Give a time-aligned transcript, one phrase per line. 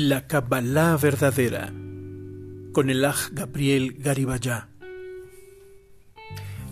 [0.00, 1.72] La Kabbalah verdadera
[2.72, 4.68] con el Aj Gabriel Garibaya.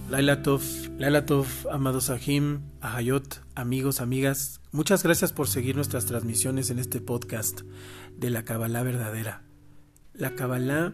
[0.09, 0.63] Laila Tov,
[0.97, 7.01] Laila Tov, amados Ahim, Ahayot, amigos, amigas, muchas gracias por seguir nuestras transmisiones en este
[7.01, 7.63] podcast
[8.17, 9.43] de la Kabbalah verdadera.
[10.15, 10.93] La Kabbalah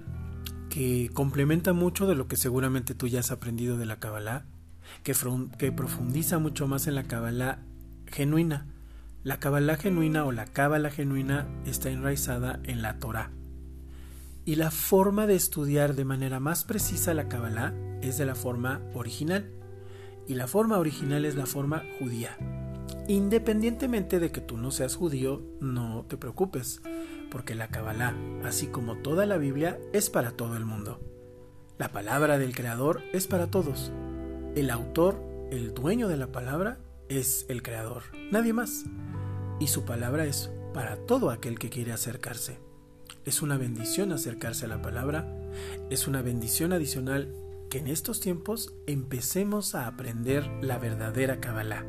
[0.71, 4.47] que complementa mucho de lo que seguramente tú ya has aprendido de la Kabbalah,
[5.03, 5.15] que,
[5.59, 7.59] que profundiza mucho más en la Kabbalah
[8.07, 8.69] genuina.
[9.25, 13.31] La Kabbalah genuina o la Kabbalah genuina está enraizada en la Torah.
[14.45, 18.81] Y la forma de estudiar de manera más precisa la Kabbalah es de la forma
[18.95, 19.49] original.
[20.27, 22.37] Y la forma original es la forma judía.
[23.07, 26.83] Independientemente de que tú no seas judío, no te preocupes,
[27.31, 31.01] porque la Kabbalah, así como toda la Biblia, es para todo el mundo.
[31.79, 33.93] La palabra del Creador es para todos.
[34.57, 38.85] El autor, el dueño de la palabra, es el Creador, nadie más.
[39.63, 42.59] Y su palabra es para todo aquel que quiere acercarse.
[43.25, 45.33] Es una bendición acercarse a la palabra,
[45.89, 47.33] es una bendición adicional
[47.71, 51.87] que en estos tiempos empecemos a aprender la verdadera Kabbalah.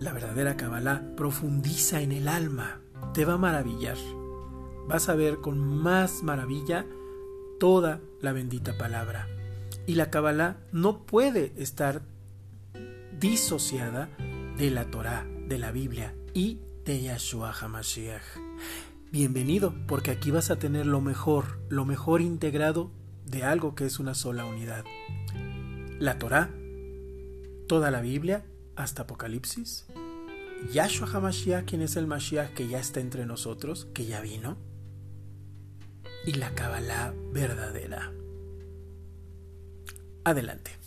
[0.00, 2.82] La verdadera Kabbalah profundiza en el alma,
[3.14, 3.96] te va a maravillar.
[4.86, 6.84] Vas a ver con más maravilla
[7.58, 9.28] toda la bendita palabra.
[9.86, 12.02] Y la Kabbalah no puede estar
[13.18, 14.10] disociada
[14.58, 18.22] de la Torah, de la Biblia y de Yahshua HaMashiach.
[19.10, 22.92] Bienvenido, porque aquí vas a tener lo mejor, lo mejor integrado
[23.24, 24.84] de algo que es una sola unidad.
[25.98, 26.48] La Torah,
[27.66, 29.86] toda la Biblia, hasta Apocalipsis.
[30.72, 34.56] Yahshua HaMashiach, quien es el Mashiach que ya está entre nosotros, que ya vino.
[36.24, 38.12] Y la Kabbalah verdadera.
[40.22, 40.85] Adelante.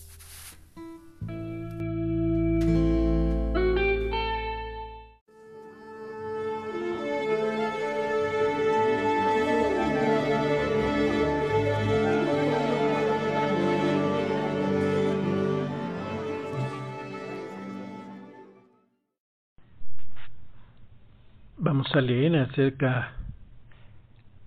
[21.80, 23.14] Vamos a leer acerca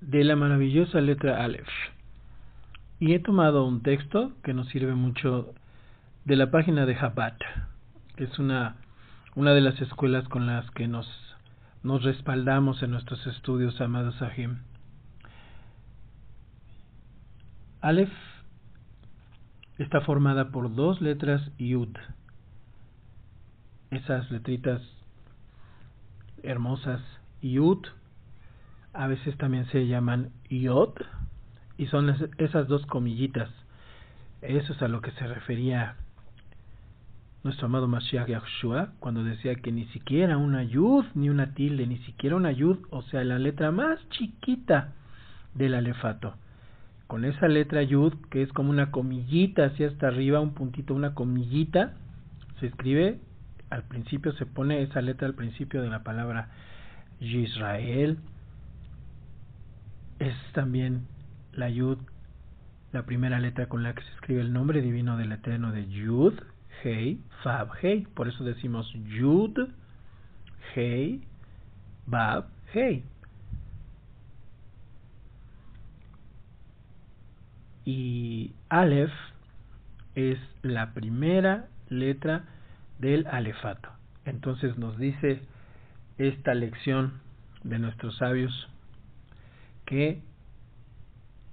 [0.02, 1.66] de la maravillosa letra Aleph.
[3.00, 5.54] Y he tomado un texto que nos sirve mucho
[6.26, 7.38] de la página de Chabad,
[8.16, 8.76] que es una,
[9.34, 11.08] una de las escuelas con las que nos,
[11.82, 14.58] nos respaldamos en nuestros estudios, amados Sahim.
[17.80, 18.12] Aleph
[19.78, 21.96] está formada por dos letras Yud.
[23.90, 24.82] Esas letritas
[26.42, 27.00] hermosas
[27.42, 27.86] Yud,
[28.92, 30.94] a veces también se llaman Yod,
[31.76, 33.50] y son esas dos comillitas.
[34.40, 35.96] Eso es a lo que se refería
[37.44, 41.98] nuestro amado Mashiach Yahushua cuando decía que ni siquiera una yud ni una tilde, ni
[41.98, 44.92] siquiera una yud, o sea, la letra más chiquita
[45.54, 46.34] del alefato.
[47.08, 51.14] Con esa letra yud, que es como una comillita hacia hasta arriba, un puntito, una
[51.14, 51.94] comillita,
[52.60, 53.20] se escribe
[53.72, 56.50] al principio se pone esa letra al principio de la palabra
[57.22, 58.18] Israel.
[60.18, 61.06] Es también
[61.52, 61.98] la Yud,
[62.92, 66.34] la primera letra con la que se escribe el nombre divino del Eterno de Yud,
[66.82, 68.02] Hei, Fab, Hei.
[68.14, 69.68] Por eso decimos Yud,
[70.74, 71.22] Hei,
[72.06, 73.04] Bab, Hei.
[77.84, 79.12] Y Aleph
[80.14, 82.44] es la primera letra
[82.98, 83.88] del alefato.
[84.24, 85.42] Entonces nos dice
[86.28, 87.20] esta lección
[87.64, 88.68] de nuestros sabios
[89.84, 90.22] que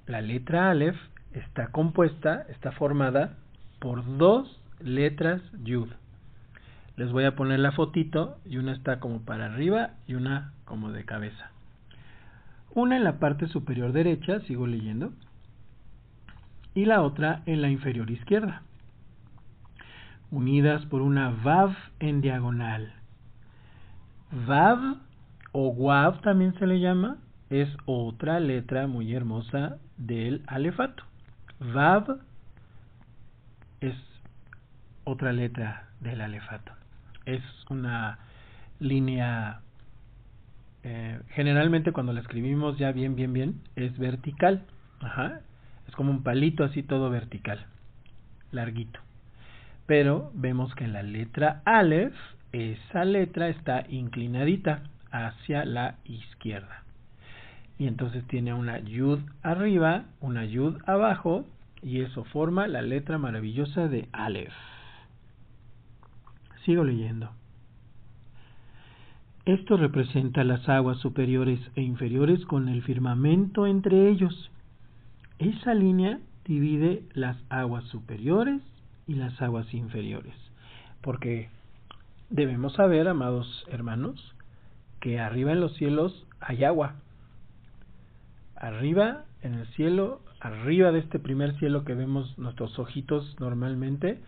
[0.05, 0.97] la letra Aleph
[1.33, 3.37] está compuesta, está formada
[3.79, 5.89] por dos letras Yud.
[6.97, 10.91] Les voy a poner la fotito y una está como para arriba y una como
[10.91, 11.51] de cabeza.
[12.73, 15.13] Una en la parte superior derecha, sigo leyendo,
[16.73, 18.63] y la otra en la inferior izquierda
[20.31, 22.93] unidas por una Vav en diagonal.
[24.31, 24.97] Vav
[25.51, 27.17] o Wav también se le llama,
[27.49, 31.03] es otra letra muy hermosa del alefato.
[31.59, 32.19] Vav
[33.81, 33.95] es
[35.03, 36.71] otra letra del alefato.
[37.25, 38.19] Es una
[38.79, 39.61] línea,
[40.83, 44.63] eh, generalmente cuando la escribimos ya bien, bien, bien, es vertical.
[45.01, 45.41] Ajá.
[45.87, 47.65] Es como un palito así todo vertical,
[48.51, 48.99] larguito
[49.89, 52.13] pero vemos que en la letra Aleph
[52.51, 56.83] esa letra está inclinadita hacia la izquierda.
[57.77, 61.45] Y entonces tiene una yud arriba, una yud abajo,
[61.81, 64.53] y eso forma la letra maravillosa de Aleph.
[66.65, 67.31] Sigo leyendo.
[69.45, 74.51] Esto representa las aguas superiores e inferiores con el firmamento entre ellos.
[75.39, 78.61] Esa línea divide las aguas superiores
[79.07, 80.35] y las aguas inferiores.
[81.01, 81.49] Porque
[82.29, 84.35] debemos saber, amados hermanos,
[84.99, 86.95] que arriba en los cielos hay agua.
[88.55, 94.19] Arriba en el cielo, arriba de este primer cielo que vemos nuestros ojitos normalmente,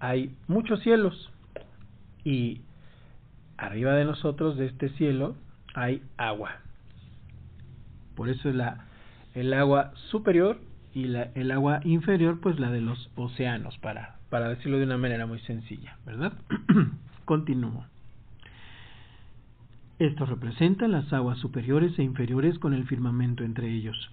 [0.00, 1.30] hay muchos cielos.
[2.24, 2.62] Y
[3.56, 5.36] arriba de nosotros, de este cielo,
[5.74, 6.56] hay agua.
[8.14, 8.86] Por eso es la,
[9.34, 10.58] el agua superior
[10.94, 14.96] y la, el agua inferior, pues la de los océanos, para, para decirlo de una
[14.96, 16.32] manera muy sencilla, ¿verdad?
[17.26, 17.84] Continúo.
[19.98, 24.10] Esto representa las aguas superiores e inferiores con el firmamento entre ellos,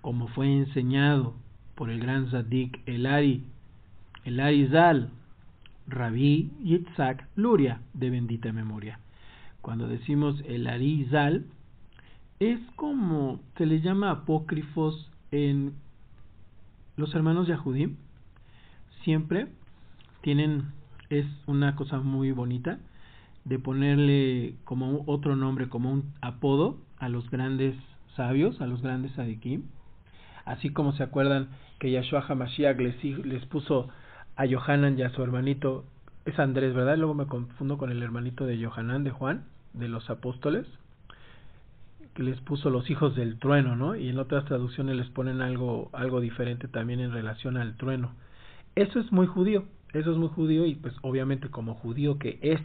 [0.00, 1.34] como fue enseñado
[1.76, 3.44] por el gran Zadik Elari,
[4.24, 5.10] Elari Zal,
[5.86, 8.98] Rabí Yitzhak Luria, de bendita memoria.
[9.60, 11.46] Cuando decimos Elari Zal,
[12.40, 15.74] es como se le llama apócrifos en
[16.96, 17.96] los hermanos Yahudim.
[19.02, 19.48] Siempre
[20.22, 20.72] tienen,
[21.10, 22.78] es una cosa muy bonita,
[23.44, 27.74] de ponerle como otro nombre, como un apodo a los grandes
[28.16, 29.64] sabios, a los grandes sadikim.
[30.44, 31.48] Así como se acuerdan
[31.78, 33.88] que Yahshua HaMashiach les, les puso
[34.36, 35.84] a Johanan y a su hermanito,
[36.24, 36.96] es Andrés, ¿verdad?
[36.96, 40.66] Luego me confundo con el hermanito de Johanan, de Juan, de los apóstoles,
[42.14, 43.96] que les puso los hijos del trueno, ¿no?
[43.96, 48.12] Y en otras traducciones les ponen algo, algo diferente también en relación al trueno.
[48.74, 52.60] Eso es muy judío, eso es muy judío y pues obviamente como judío que es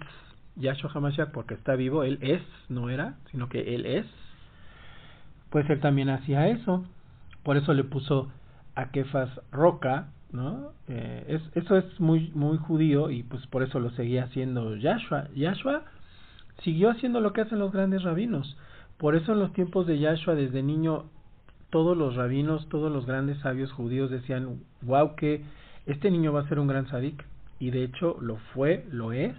[0.55, 4.05] Yahshua HaMashiach porque está vivo, él es, no era, sino que él es,
[5.49, 6.85] pues él también hacía eso.
[7.43, 8.29] Por eso le puso
[8.75, 10.73] a Kefas roca, ¿no?
[10.87, 15.29] Eh, es, eso es muy, muy judío y pues por eso lo seguía haciendo Yahshua.
[15.35, 15.83] Yahshua
[16.63, 18.57] siguió haciendo lo que hacen los grandes rabinos.
[18.97, 21.05] Por eso en los tiempos de Yahshua, desde niño,
[21.69, 25.43] todos los rabinos, todos los grandes sabios judíos decían, wow, que
[25.91, 27.25] este niño va a ser un gran sadik.
[27.59, 29.35] Y de hecho lo fue, lo es,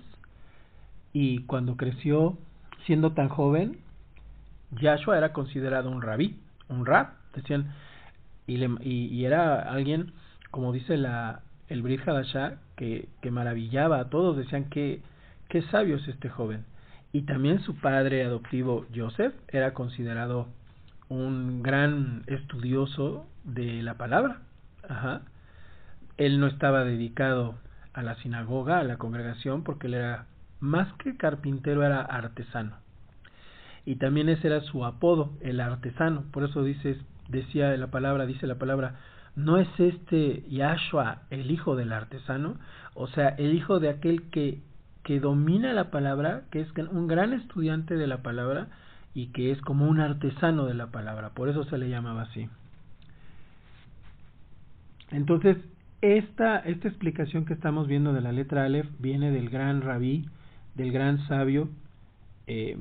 [1.13, 2.37] y cuando creció
[2.87, 3.79] siendo tan joven,
[4.73, 6.39] Yahshua era considerado un rabí,
[6.69, 7.73] un rab, decían,
[8.47, 10.13] y, le, y, era alguien,
[10.51, 15.03] como dice la, el Brit Hadashah, que, que maravillaba a todos, decían que
[15.49, 16.65] qué sabio es este joven.
[17.13, 20.47] Y también su padre adoptivo, Joseph, era considerado
[21.09, 24.43] un gran estudioso de la palabra.
[24.89, 25.23] Ajá.
[26.21, 27.55] Él no estaba dedicado
[27.95, 30.27] a la sinagoga, a la congregación, porque él era
[30.61, 32.77] más que carpintero era artesano.
[33.87, 36.25] Y también ese era su apodo, el artesano.
[36.31, 38.97] Por eso dice, decía la palabra, dice la palabra,
[39.35, 42.57] ¿no es este Yahshua el hijo del artesano?
[42.93, 44.61] O sea, el hijo de aquel que,
[45.03, 48.69] que domina la palabra, que es un gran estudiante de la palabra
[49.15, 51.31] y que es como un artesano de la palabra.
[51.31, 52.51] Por eso se le llamaba así.
[55.11, 55.57] Entonces,
[56.03, 60.27] esta, esta explicación que estamos viendo de la letra Aleph viene del gran rabí
[60.75, 61.69] del gran sabio
[62.47, 62.77] eh,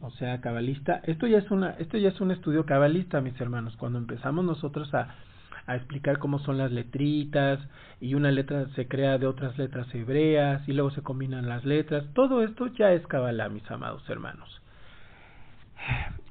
[0.00, 1.00] o sea, cabalista.
[1.04, 3.74] Esto ya es una, esto ya es un estudio cabalista, mis hermanos.
[3.76, 5.14] Cuando empezamos nosotros a,
[5.68, 7.60] explicar cómo son las letritas
[8.00, 12.04] y una letra se crea de otras letras hebreas y luego se combinan las letras,
[12.14, 14.60] todo esto ya es cabalá, mis amados hermanos.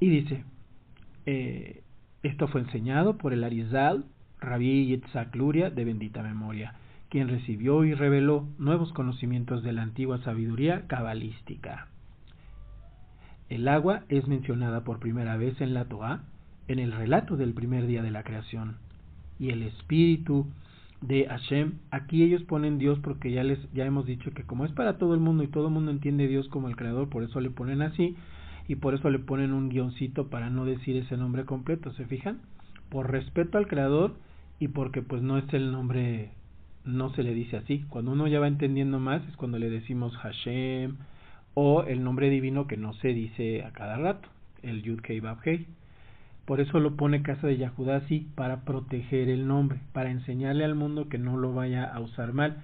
[0.01, 0.43] Y dice,
[1.25, 1.81] eh,
[2.23, 4.03] esto fue enseñado por el Arizal,
[4.41, 6.75] Rabí Yitzhak Luria, de bendita memoria
[7.11, 11.89] quien recibió y reveló nuevos conocimientos de la antigua sabiduría cabalística.
[13.49, 16.23] El agua es mencionada por primera vez en la Toa
[16.69, 18.77] en el relato del primer día de la creación.
[19.39, 20.47] Y el espíritu
[21.01, 24.71] de Hashem, aquí ellos ponen Dios porque ya les ya hemos dicho que como es
[24.71, 27.41] para todo el mundo y todo el mundo entiende Dios como el creador, por eso
[27.41, 28.15] le ponen así
[28.69, 32.39] y por eso le ponen un guioncito para no decir ese nombre completo, ¿se fijan?
[32.87, 34.15] Por respeto al creador
[34.61, 36.29] y porque pues no es el nombre
[36.85, 37.83] no se le dice así.
[37.89, 40.97] Cuando uno ya va entendiendo más es cuando le decimos Hashem
[41.55, 44.29] o el nombre divino que no se dice a cada rato,
[44.61, 45.65] el Yud Kei Bab Hei.
[46.45, 50.75] Por eso lo pone Casa de Yahudá así, para proteger el nombre, para enseñarle al
[50.75, 52.61] mundo que no lo vaya a usar mal.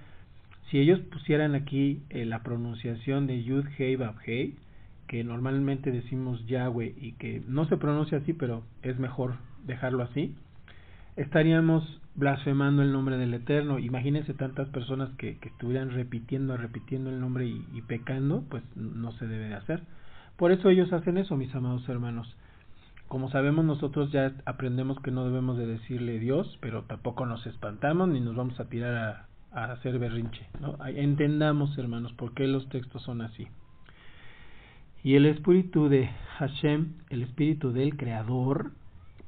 [0.70, 4.54] Si ellos pusieran aquí eh, la pronunciación de Yud Hei Bab Hei,
[5.08, 9.34] que normalmente decimos Yahweh y que no se pronuncia así, pero es mejor
[9.66, 10.34] dejarlo así,
[11.18, 13.78] estaríamos blasfemando el nombre del Eterno.
[13.78, 19.26] Imagínense tantas personas que, que estuvieran repitiendo, repitiendo el nombre y, pecando, pues no se
[19.26, 19.82] debe de hacer.
[20.36, 22.36] Por eso ellos hacen eso, mis amados hermanos.
[23.08, 28.08] Como sabemos nosotros ya aprendemos que no debemos de decirle Dios, pero tampoco nos espantamos
[28.08, 30.46] ni nos vamos a tirar a, a hacer berrinche.
[30.60, 30.76] ¿no?
[30.86, 33.48] Entendamos, hermanos, por qué los textos son así.
[35.02, 38.72] Y el espíritu de Hashem, el espíritu del Creador,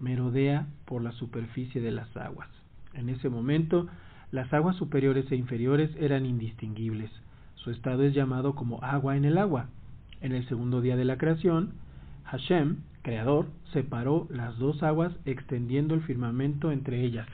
[0.00, 2.48] merodea por la superficie de las aguas.
[2.94, 3.86] En ese momento,
[4.32, 7.10] las aguas superiores e inferiores eran indistinguibles.
[7.56, 9.68] Su estado es llamado como agua en el agua.
[10.20, 11.72] En el segundo día de la creación,
[12.24, 17.26] Hashem, creador, separó las dos aguas extendiendo el firmamento entre ellas.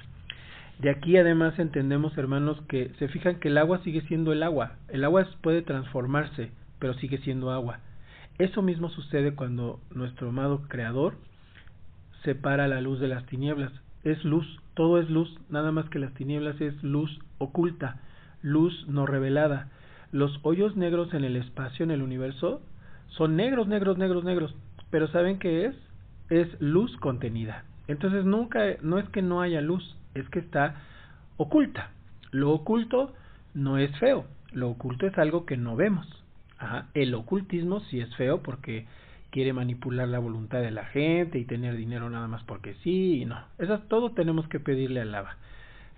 [0.78, 4.76] De aquí además entendemos, hermanos, que se fijan que el agua sigue siendo el agua.
[4.88, 7.80] El agua puede transformarse, pero sigue siendo agua.
[8.38, 11.16] Eso mismo sucede cuando nuestro amado Creador
[12.26, 13.72] separa la luz de las tinieblas.
[14.04, 18.00] Es luz, todo es luz, nada más que las tinieblas es luz oculta,
[18.42, 19.70] luz no revelada.
[20.12, 22.60] Los hoyos negros en el espacio, en el universo,
[23.08, 24.54] son negros, negros, negros, negros.
[24.90, 25.76] Pero ¿saben qué es?
[26.28, 27.64] Es luz contenida.
[27.86, 30.82] Entonces nunca, no es que no haya luz, es que está
[31.36, 31.90] oculta.
[32.32, 33.14] Lo oculto
[33.54, 36.06] no es feo, lo oculto es algo que no vemos.
[36.58, 36.88] Ajá.
[36.94, 38.86] El ocultismo sí es feo porque
[39.36, 43.26] quiere manipular la voluntad de la gente y tener dinero nada más porque sí y
[43.26, 43.38] no.
[43.58, 45.36] Eso todo tenemos que pedirle al lava.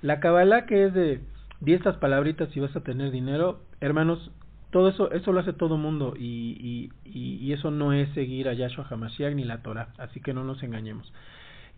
[0.03, 1.21] La Kabbalah que es de
[1.61, 4.33] di estas palabritas y vas a tener dinero, hermanos,
[4.73, 8.55] todo eso eso lo hace todo mundo y, y, y, eso no es seguir a
[8.55, 11.13] Yahshua HaMashiach ni la Torah, así que no nos engañemos.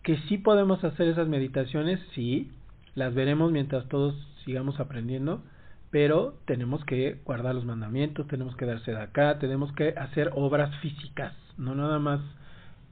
[0.02, 2.50] Que sí podemos hacer esas meditaciones, sí,
[2.95, 4.14] las veremos mientras todos
[4.47, 5.43] sigamos aprendiendo,
[5.90, 10.75] pero tenemos que guardar los mandamientos, tenemos que darse de acá, tenemos que hacer obras
[10.80, 12.20] físicas, no nada más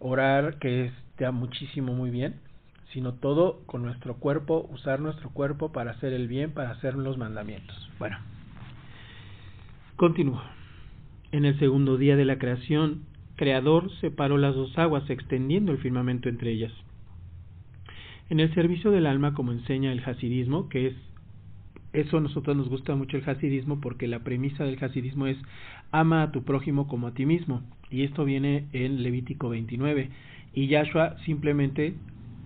[0.00, 2.37] orar, que está muchísimo muy bien,
[2.93, 7.19] sino todo con nuestro cuerpo, usar nuestro cuerpo para hacer el bien, para hacer los
[7.19, 7.76] mandamientos.
[7.99, 8.17] Bueno,
[9.97, 10.43] continúo.
[11.31, 13.05] En el segundo día de la creación,
[13.37, 16.73] Creador separó las dos aguas, extendiendo el firmamento entre ellas.
[18.31, 20.95] En el servicio del alma, como enseña el hasidismo, que es
[21.92, 25.38] eso a nosotros nos gusta mucho el hasidismo porque la premisa del hasidismo es
[25.90, 30.11] ama a tu prójimo como a ti mismo y esto viene en Levítico 29
[30.54, 31.95] y Yahshua simplemente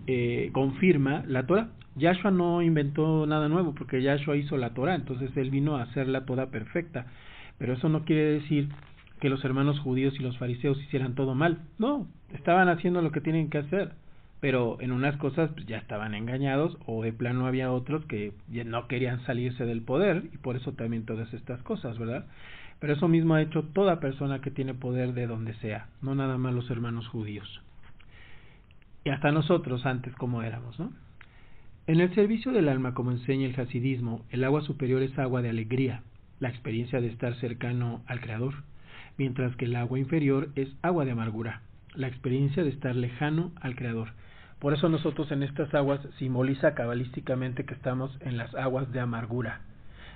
[0.06, 1.70] eh, confirma la Torah.
[1.96, 6.08] Yahshua no inventó nada nuevo porque Yahshua hizo la Torah, entonces él vino a hacer
[6.08, 7.06] la toda perfecta.
[7.58, 8.68] Pero eso no quiere decir
[9.20, 11.58] que los hermanos judíos y los fariseos hicieran todo mal.
[11.78, 13.92] No, estaban haciendo lo que tienen que hacer
[14.42, 18.88] pero en unas cosas pues, ya estaban engañados o de plano había otros que no
[18.88, 22.26] querían salirse del poder y por eso también todas estas cosas, ¿verdad?
[22.80, 26.38] Pero eso mismo ha hecho toda persona que tiene poder de donde sea, no nada
[26.38, 27.62] más los hermanos judíos.
[29.04, 30.92] Y hasta nosotros antes como éramos, ¿no?
[31.87, 35.50] En el servicio del alma, como enseña el hasidismo, el agua superior es agua de
[35.50, 36.02] alegría,
[36.40, 38.54] la experiencia de estar cercano al Creador,
[39.18, 41.62] mientras que el agua inferior es agua de amargura,
[41.94, 44.08] la experiencia de estar lejano al Creador,
[44.62, 49.62] por eso nosotros en estas aguas simboliza cabalísticamente que estamos en las aguas de amargura.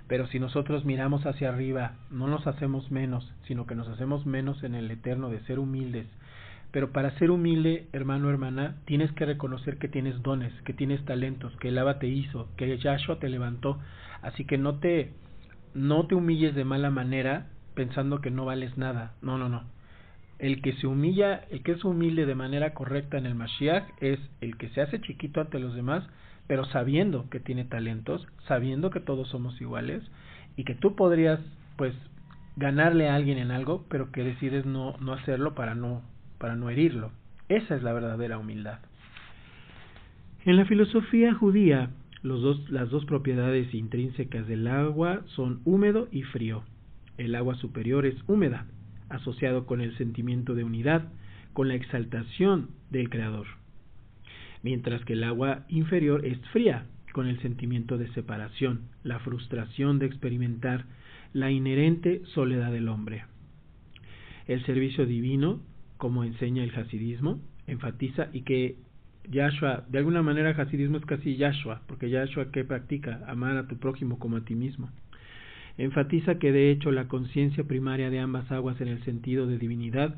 [0.06, 4.62] Pero si nosotros miramos hacia arriba, no nos hacemos menos, sino que nos hacemos menos
[4.62, 6.06] en el eterno de ser humildes.
[6.70, 11.56] Pero para ser humilde, hermano, hermana, tienes que reconocer que tienes dones, que tienes talentos,
[11.56, 13.80] que el Abba te hizo, que Yahshua te levantó.
[14.22, 15.10] Así que no te,
[15.74, 19.14] no te humilles de mala manera pensando que no vales nada.
[19.22, 19.75] No, no, no
[20.38, 24.18] el que se humilla, el que es humilde de manera correcta en el Mashiach es
[24.40, 26.06] el que se hace chiquito ante los demás,
[26.46, 30.02] pero sabiendo que tiene talentos, sabiendo que todos somos iguales
[30.56, 31.40] y que tú podrías
[31.76, 31.94] pues
[32.56, 36.02] ganarle a alguien en algo, pero que decides no, no hacerlo para no,
[36.38, 37.12] para no herirlo.
[37.48, 38.80] Esa es la verdadera humildad.
[40.44, 41.90] En la filosofía judía,
[42.22, 46.62] las dos propiedades intrínsecas del agua son húmedo y frío.
[47.18, 48.66] El agua superior es húmeda,
[49.08, 51.08] asociado con el sentimiento de unidad,
[51.52, 53.46] con la exaltación del Creador,
[54.62, 60.04] mientras que el agua inferior es fría, con el sentimiento de separación, la frustración de
[60.04, 60.84] experimentar
[61.32, 63.24] la inherente soledad del hombre.
[64.46, 65.62] El servicio divino,
[65.96, 68.76] como enseña el hasidismo, enfatiza y que
[69.30, 73.78] Yahshua, de alguna manera hasidismo es casi Yahshua, porque Yahshua que practica amar a tu
[73.78, 74.90] prójimo como a ti mismo.
[75.78, 80.16] Enfatiza que de hecho la conciencia primaria de ambas aguas en el sentido de divinidad,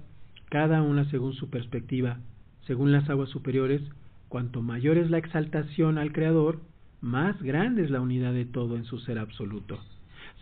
[0.51, 2.21] cada una según su perspectiva,
[2.67, 3.83] según las aguas superiores,
[4.29, 6.61] cuanto mayor es la exaltación al Creador,
[7.01, 9.81] más grande es la unidad de todo en su ser absoluto.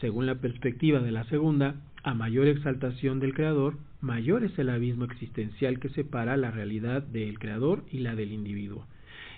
[0.00, 5.04] Según la perspectiva de la segunda, a mayor exaltación del Creador, mayor es el abismo
[5.06, 8.86] existencial que separa la realidad del Creador y la del individuo,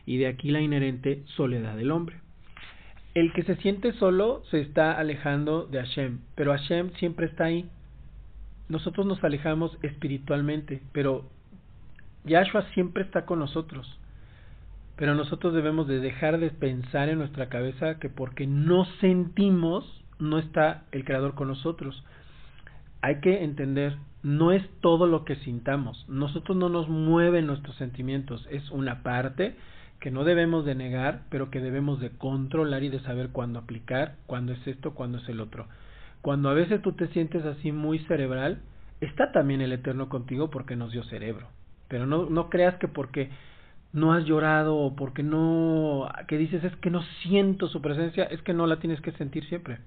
[0.07, 2.17] y de aquí la inherente soledad del hombre
[3.15, 7.69] el que se siente solo se está alejando de Hashem, pero Hashem siempre está ahí.
[8.69, 11.25] Nosotros nos alejamos espiritualmente, pero
[12.25, 13.99] Yahshua siempre está con nosotros.
[14.97, 19.85] Pero nosotros debemos de dejar de pensar en nuestra cabeza que porque no sentimos
[20.19, 22.05] no está el Creador con nosotros.
[23.01, 26.05] hay que entender, no es todo lo que sintamos.
[26.09, 29.57] Nosotros no nos mueven nuestros sentimientos, es una parte
[30.01, 34.17] que no debemos de negar, pero que debemos de controlar y de saber cuándo aplicar,
[34.27, 35.67] cuándo es esto, cuándo es el otro.
[36.23, 38.61] Cuando a veces tú te sientes así muy cerebral,
[39.01, 41.49] está también el Eterno contigo porque nos dio cerebro.
[41.89, 43.31] Pero no, no creas que porque
[43.93, 48.43] no has llorado o porque no, que dices es que no siento su presencia, es
[48.43, 49.79] que no la tienes que sentir siempre.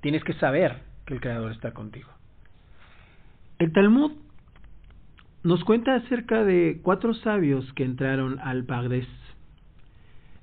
[0.00, 2.10] Tienes que saber que el Creador está contigo.
[3.58, 4.12] El Talmud
[5.46, 9.06] nos cuenta acerca de cuatro sabios que entraron al Pagdes,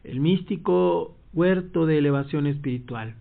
[0.06, 3.16] el místico huerto de elevación espiritual,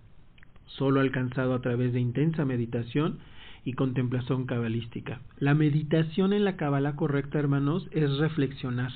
[0.66, 3.18] solo alcanzado a través de intensa meditación
[3.64, 5.22] y contemplación cabalística.
[5.40, 8.92] La meditación en la cabala correcta, hermanos, es reflexionar.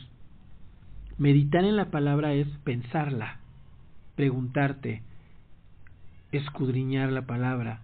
[1.18, 3.40] Meditar en la palabra es pensarla,
[4.14, 5.02] preguntarte,
[6.30, 7.80] escudriñar la palabra,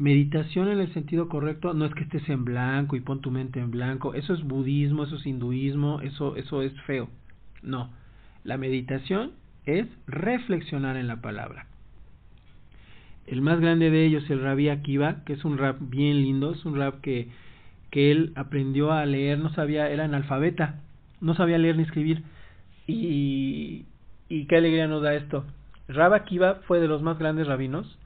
[0.00, 3.60] Meditación en el sentido correcto no es que estés en blanco y pon tu mente
[3.60, 7.10] en blanco, eso es budismo, eso es hinduismo, eso, eso es feo.
[7.62, 7.90] No,
[8.42, 9.32] la meditación
[9.66, 11.66] es reflexionar en la palabra.
[13.26, 16.64] El más grande de ellos, el Rabbi Akiva, que es un rap bien lindo, es
[16.64, 17.28] un rap que,
[17.90, 20.80] que él aprendió a leer, no sabía, era analfabeta,
[21.20, 22.22] no sabía leer ni escribir.
[22.86, 23.84] Y,
[24.30, 25.44] y qué alegría nos da esto.
[25.88, 27.98] Rab Akiva fue de los más grandes rabinos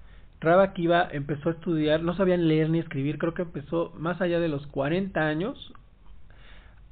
[0.45, 4.41] Rabba Kiva empezó a estudiar, no sabían leer ni escribir, creo que empezó más allá
[4.41, 5.73] de los 40 años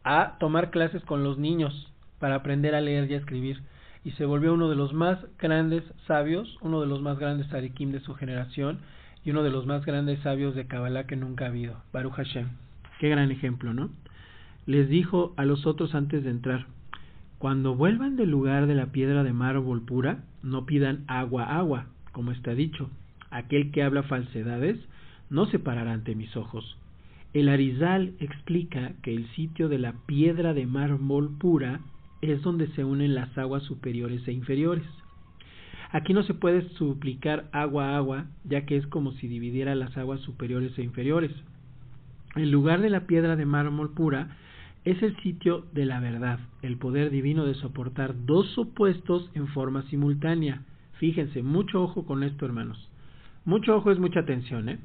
[0.05, 3.61] a tomar clases con los niños para aprender a leer y a escribir
[4.05, 7.93] y se volvió uno de los más grandes sabios, uno de los más grandes arikim
[7.93, 8.81] de su generación
[9.23, 12.49] y uno de los más grandes sabios de Kabbalah que nunca ha habido, Baruch Hashem.
[13.01, 13.91] Qué gran ejemplo, ¿no?
[14.65, 16.67] Les dijo a los otros antes de entrar,
[17.39, 22.31] cuando vuelvan del lugar de la piedra de mármol pura, no pidan agua, agua, como
[22.33, 22.89] está dicho,
[23.33, 24.79] aquel que habla falsedades,
[25.31, 26.79] no se parará ante mis ojos.
[27.33, 31.81] El Arizal explica que el sitio de la piedra de mármol pura
[32.21, 34.85] es donde se unen las aguas superiores e inferiores.
[35.91, 39.97] Aquí no se puede suplicar agua a agua, ya que es como si dividiera las
[39.97, 41.33] aguas superiores e inferiores.
[42.35, 44.37] El lugar de la piedra de mármol pura
[44.85, 49.83] es el sitio de la verdad, el poder divino de soportar dos opuestos en forma
[49.91, 50.63] simultánea.
[50.99, 52.92] Fíjense, mucho ojo con esto, hermanos.
[53.45, 54.79] Mucho ojo es mucha atención, ¿eh?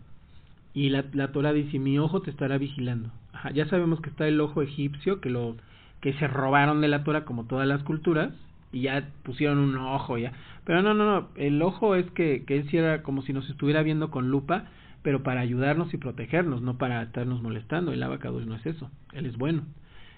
[0.73, 3.11] Y la, la Torah dice, mi ojo te estará vigilando.
[3.33, 5.55] Ajá, ya sabemos que está el ojo egipcio, que lo
[6.01, 8.33] que se robaron de la Torah como todas las culturas,
[8.71, 10.33] y ya pusieron un ojo ya.
[10.65, 14.11] Pero no, no, no, el ojo es que, que él como si nos estuviera viendo
[14.11, 14.65] con lupa,
[15.01, 17.91] pero para ayudarnos y protegernos, no para estarnos molestando.
[17.93, 19.63] El abacados no es eso, él es bueno.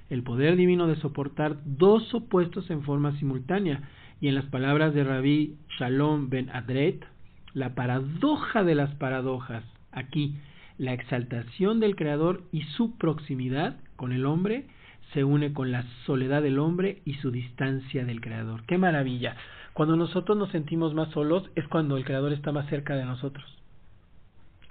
[0.09, 3.83] El poder divino de soportar dos opuestos en forma simultánea.
[4.21, 7.05] Y en las palabras de Rabí Shalom ben Adret,
[7.53, 9.63] la paradoja de las paradojas.
[9.91, 10.35] Aquí,
[10.77, 14.65] la exaltación del Creador y su proximidad con el hombre
[15.13, 18.63] se une con la soledad del hombre y su distancia del Creador.
[18.65, 19.35] ¡Qué maravilla!
[19.73, 23.45] Cuando nosotros nos sentimos más solos es cuando el Creador está más cerca de nosotros.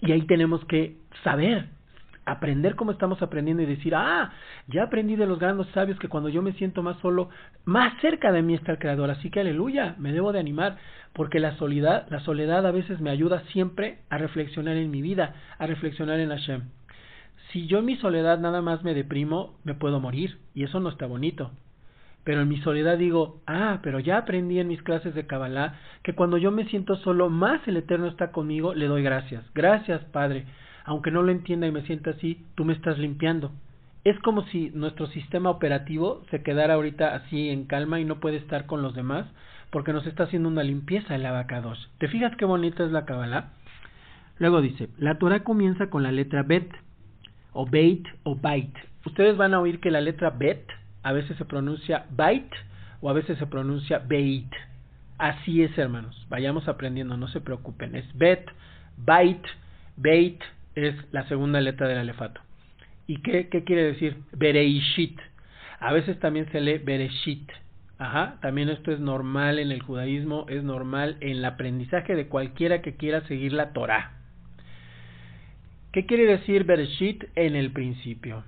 [0.01, 1.69] Y ahí tenemos que saber
[2.29, 4.31] aprender como estamos aprendiendo y decir, ah,
[4.67, 7.31] ya aprendí de los grandes sabios que cuando yo me siento más solo,
[7.65, 9.11] más cerca de mí está el Creador.
[9.11, 10.77] Así que aleluya, me debo de animar,
[11.15, 15.35] porque la soledad, la soledad a veces me ayuda siempre a reflexionar en mi vida,
[15.59, 16.63] a reflexionar en Hashem.
[17.51, 20.91] Si yo en mi soledad nada más me deprimo, me puedo morir, y eso no
[20.91, 21.51] está bonito.
[22.25, 26.15] Pero en mi soledad digo, ah, pero ya aprendí en mis clases de Kabbalah que
[26.15, 29.43] cuando yo me siento solo, más el Eterno está conmigo, le doy gracias.
[29.55, 30.45] Gracias, Padre
[30.89, 33.53] aunque no lo entienda y me sienta así, tú me estás limpiando.
[34.05, 38.39] Es como si nuestro sistema operativo se quedara ahorita así en calma y no puede
[38.39, 39.27] estar con los demás
[39.71, 41.91] porque nos está haciendo una limpieza el abacados.
[41.99, 43.51] ¿Te fijas qué bonita es la Kabbalah?
[44.39, 46.71] Luego dice, la Torah comienza con la letra Bet,
[47.53, 48.75] o Beit, o Bait.
[49.05, 50.67] Ustedes van a oír que la letra Bet
[51.03, 52.51] a veces se pronuncia Bait
[53.03, 54.51] o a veces se pronuncia Beit.
[55.19, 56.27] Así es, hermanos.
[56.31, 57.95] Vayamos aprendiendo, no se preocupen.
[57.95, 58.49] Es Bet,
[58.97, 59.45] Bait,
[59.99, 60.41] Beit,
[60.87, 62.41] es la segunda letra del alefato.
[63.07, 64.17] ¿Y qué, qué quiere decir?
[64.33, 65.19] Bereishit.
[65.81, 67.51] A veces también se lee Bereshit.
[67.99, 72.81] Ajá, también esto es normal en el judaísmo, es normal en el aprendizaje de cualquiera
[72.81, 74.13] que quiera seguir la Torah.
[75.93, 78.45] ¿Qué quiere decir Bereshit en el principio?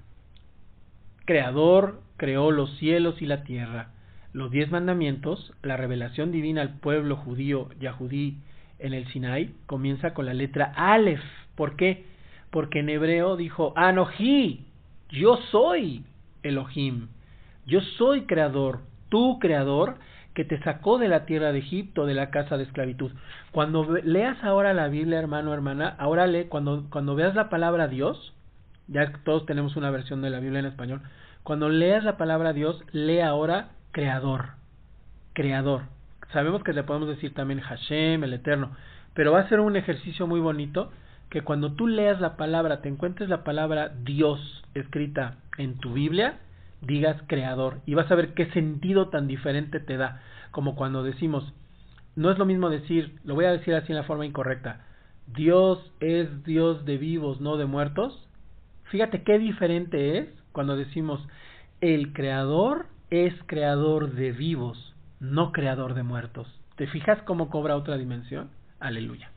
[1.25, 3.90] Creador creó los cielos y la tierra.
[4.33, 8.38] Los diez mandamientos, la revelación divina al pueblo judío Yahudí
[8.79, 11.23] en el Sinai, comienza con la letra Aleph.
[11.57, 12.05] ¿Por qué?
[12.50, 14.66] Porque en hebreo dijo Anoji,
[15.08, 16.04] yo soy
[16.42, 17.08] Elohim,
[17.66, 19.96] yo soy creador, tu creador,
[20.34, 23.10] que te sacó de la tierra de Egipto, de la casa de esclavitud.
[23.50, 28.32] Cuando leas ahora la Biblia, hermano, hermana, ahora lee, cuando, cuando veas la palabra Dios,
[28.86, 31.02] ya todos tenemos una versión de la Biblia en español,
[31.42, 34.50] cuando leas la palabra Dios, lee ahora creador,
[35.32, 35.82] creador.
[36.32, 38.70] Sabemos que le podemos decir también Hashem, el Eterno,
[39.14, 40.92] pero va a ser un ejercicio muy bonito
[41.31, 44.40] que cuando tú leas la palabra, te encuentres la palabra Dios
[44.75, 46.40] escrita en tu Biblia,
[46.83, 51.53] digas creador y vas a ver qué sentido tan diferente te da, como cuando decimos,
[52.16, 54.85] no es lo mismo decir, lo voy a decir así en la forma incorrecta,
[55.29, 58.27] Dios es Dios de vivos, no de muertos.
[58.87, 61.25] Fíjate qué diferente es cuando decimos,
[61.81, 66.49] el creador es creador de vivos, no creador de muertos.
[66.75, 68.51] ¿Te fijas cómo cobra otra dimensión?
[68.81, 69.31] Aleluya.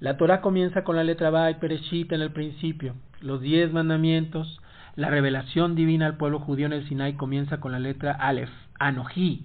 [0.00, 4.58] La Torah comienza con la letra Ba y Pereshit en el principio, los diez mandamientos,
[4.96, 9.44] la revelación divina al pueblo judío en el Sinai comienza con la letra Aleph, Anoji,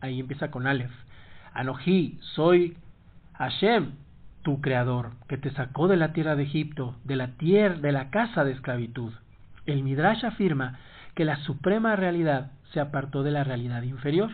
[0.00, 0.92] ahí empieza con Aleph.
[1.54, 2.76] Anoji, soy
[3.32, 3.94] Hashem,
[4.42, 8.10] tu creador, que te sacó de la tierra de Egipto, de la tierra, de la
[8.10, 9.12] casa de esclavitud.
[9.66, 10.78] El Midrash afirma
[11.16, 14.30] que la suprema realidad se apartó de la realidad inferior,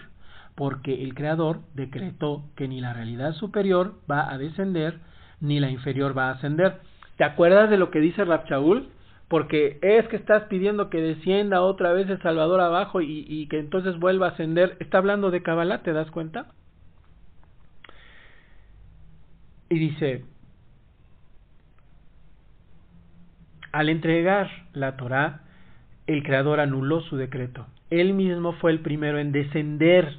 [0.54, 5.00] porque el creador decretó que ni la realidad superior va a descender,
[5.42, 6.78] ni la inferior va a ascender.
[7.18, 8.88] ¿Te acuerdas de lo que dice Rabchaul?
[9.32, 13.98] porque es que estás pidiendo que descienda otra vez el Salvador abajo y, que entonces
[13.98, 14.76] vuelva a ascender.
[14.78, 16.48] Está hablando de Kabbalah, ¿te das cuenta?
[19.70, 20.26] Y dice,
[23.72, 25.40] al entregar la Torah,
[26.06, 27.66] el Creador anuló su decreto.
[27.88, 30.14] Él mismo fue el primero en descender.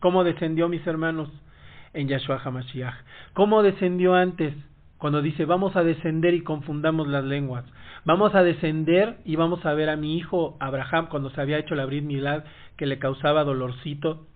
[0.00, 1.30] ¿Cómo descendió, mis hermanos?
[1.94, 2.94] En Yahshua HaMashiach.
[3.34, 4.54] ¿Cómo descendió antes?
[4.98, 7.64] Cuando dice, vamos a descender y confundamos las lenguas.
[8.04, 11.74] Vamos a descender y vamos a ver a mi hijo Abraham cuando se había hecho
[11.74, 12.44] la Brit Milad
[12.76, 14.26] que le causaba dolorcito.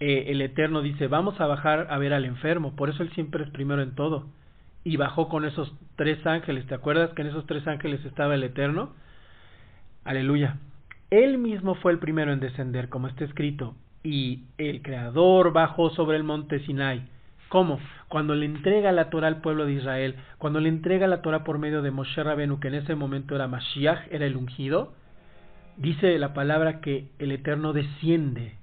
[0.00, 2.74] Eh, el Eterno dice, vamos a bajar a ver al enfermo.
[2.74, 4.26] Por eso él siempre es primero en todo.
[4.84, 6.66] Y bajó con esos tres ángeles.
[6.66, 8.94] ¿Te acuerdas que en esos tres ángeles estaba el Eterno?
[10.04, 10.58] Aleluya.
[11.10, 13.76] Él mismo fue el primero en descender, como está escrito.
[14.04, 17.08] Y el Creador bajó sobre el monte Sinai
[17.52, 17.78] ¿Cómo?
[18.08, 21.58] Cuando le entrega la Torah al pueblo de Israel, cuando le entrega la Torah por
[21.58, 24.94] medio de Moshe Rabenu, que en ese momento era Mashiach, era el ungido,
[25.76, 28.54] dice la palabra que el Eterno desciende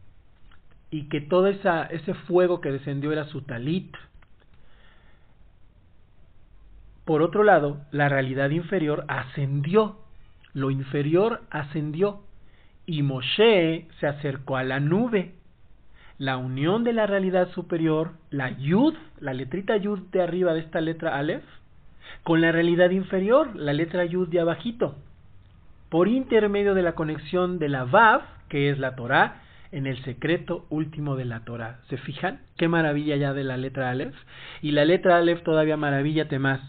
[0.89, 3.95] y que todo ese fuego que descendió era su talit.
[7.06, 9.99] Por otro lado, la realidad inferior ascendió,
[10.54, 12.23] lo inferior ascendió
[12.89, 15.34] y Moshe se acercó a la nube
[16.17, 20.82] la unión de la realidad superior, la yud, la letrita yud de arriba de esta
[20.82, 21.43] letra aleph,
[22.23, 24.95] con la realidad inferior, la letra yud de abajito,
[25.89, 30.65] por intermedio de la conexión de la vav, que es la Torah, en el secreto
[30.71, 31.82] último de la Torah.
[31.89, 32.39] ¿Se fijan?
[32.58, 34.15] Qué maravilla ya de la letra aleph.
[34.63, 36.60] Y la letra aleph todavía maravíllate más.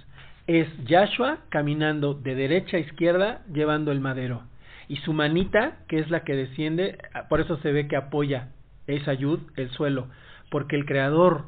[0.47, 4.50] Es Yahshua caminando de derecha a izquierda llevando el madero.
[4.91, 6.99] Y su manita, que es la que desciende,
[7.29, 8.49] por eso se ve que apoya
[8.89, 10.09] es ayud el suelo,
[10.51, 11.45] porque el creador,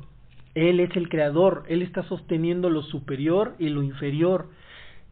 [0.55, 4.51] él es el creador, él está sosteniendo lo superior y lo inferior.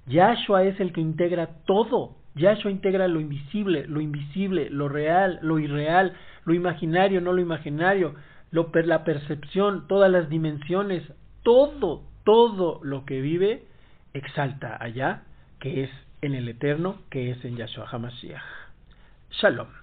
[0.07, 2.19] Yahshua es el que integra todo.
[2.37, 6.13] Yahshua integra lo invisible, lo invisible, lo real, lo irreal,
[6.45, 8.15] lo imaginario, no lo imaginario,
[8.53, 11.03] lo, la percepción, todas las dimensiones,
[11.43, 13.65] todo, todo lo que vive
[14.15, 15.25] exalta allá,
[15.59, 15.91] que es
[16.23, 18.43] en el eterno, que es en Yahshua HaMashiach.
[19.31, 19.80] Shalom.